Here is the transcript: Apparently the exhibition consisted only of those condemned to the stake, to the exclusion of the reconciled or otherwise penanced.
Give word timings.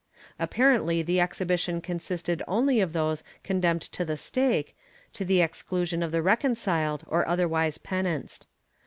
Apparently 0.39 1.03
the 1.03 1.19
exhibition 1.19 1.79
consisted 1.79 2.41
only 2.47 2.79
of 2.81 2.91
those 2.91 3.23
condemned 3.43 3.83
to 3.83 4.03
the 4.03 4.17
stake, 4.17 4.75
to 5.13 5.23
the 5.23 5.41
exclusion 5.41 6.01
of 6.01 6.11
the 6.11 6.23
reconciled 6.23 7.03
or 7.05 7.27
otherwise 7.27 7.77
penanced. 7.77 8.47